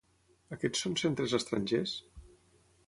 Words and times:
Aquests 0.55 0.81
són 0.85 0.97
centres 1.03 1.37
estrangers? 1.41 1.95